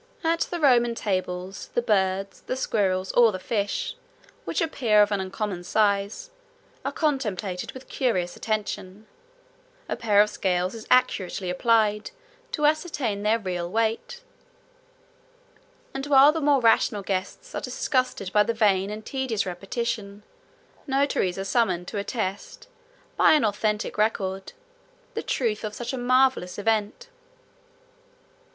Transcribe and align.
At 0.23 0.47
the 0.49 0.59
Roman 0.59 0.95
tables, 0.95 1.69
the 1.75 1.81
birds, 1.83 2.41
the 2.41 2.55
squirrels, 2.55 3.11
45 3.11 3.23
or 3.23 3.31
the 3.31 3.37
fish, 3.37 3.95
which 4.45 4.59
appear 4.59 5.03
of 5.03 5.11
an 5.11 5.21
uncommon 5.21 5.63
size, 5.63 6.31
are 6.83 6.91
contemplated 6.91 7.73
with 7.73 7.87
curious 7.87 8.35
attention; 8.35 9.05
a 9.87 9.95
pair 9.95 10.19
of 10.19 10.31
scales 10.31 10.73
is 10.73 10.87
accurately 10.89 11.51
applied, 11.51 12.09
to 12.51 12.65
ascertain 12.65 13.21
their 13.21 13.37
real 13.37 13.69
weight; 13.69 14.23
and, 15.93 16.07
while 16.07 16.31
the 16.31 16.41
more 16.41 16.61
rational 16.61 17.03
guests 17.03 17.53
are 17.53 17.61
disgusted 17.61 18.33
by 18.33 18.41
the 18.41 18.55
vain 18.55 18.89
and 18.89 19.05
tedious 19.05 19.45
repetition, 19.45 20.23
notaries 20.87 21.37
are 21.37 21.43
summoned 21.43 21.87
to 21.89 21.99
attest, 21.99 22.67
by 23.17 23.33
an 23.33 23.45
authentic 23.45 23.99
record, 23.99 24.53
the 25.13 25.21
truth 25.21 25.63
of 25.63 25.75
such 25.75 25.93
a 25.93 25.95
marvelous 25.99 26.57
event. 26.57 27.07